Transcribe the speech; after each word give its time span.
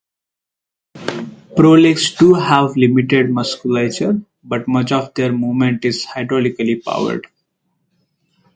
Prolegs 1.55 2.15
do 2.15 2.33
have 2.33 2.75
limited 2.75 3.29
musculature, 3.29 4.19
but 4.43 4.67
much 4.67 4.91
of 4.91 5.13
their 5.13 5.31
movement 5.31 5.85
is 5.85 6.07
hydraulically 6.07 6.83
powered. 6.83 7.27